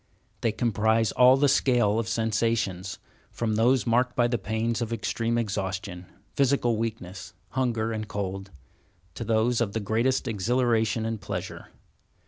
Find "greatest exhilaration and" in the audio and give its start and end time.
9.79-11.21